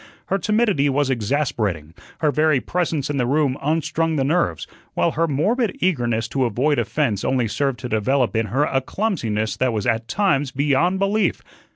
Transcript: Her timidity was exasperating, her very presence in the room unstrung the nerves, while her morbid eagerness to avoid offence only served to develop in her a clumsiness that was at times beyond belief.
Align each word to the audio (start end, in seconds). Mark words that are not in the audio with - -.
Her 0.29 0.39
timidity 0.39 0.89
was 0.89 1.11
exasperating, 1.11 1.93
her 2.21 2.31
very 2.31 2.59
presence 2.59 3.11
in 3.11 3.17
the 3.17 3.27
room 3.27 3.55
unstrung 3.61 4.15
the 4.15 4.23
nerves, 4.23 4.65
while 4.95 5.11
her 5.11 5.27
morbid 5.27 5.77
eagerness 5.79 6.27
to 6.29 6.45
avoid 6.45 6.79
offence 6.79 7.23
only 7.23 7.47
served 7.47 7.77
to 7.81 7.87
develop 7.89 8.35
in 8.35 8.47
her 8.47 8.63
a 8.63 8.81
clumsiness 8.81 9.55
that 9.57 9.73
was 9.73 9.85
at 9.85 10.07
times 10.07 10.49
beyond 10.49 10.97
belief. 10.97 11.43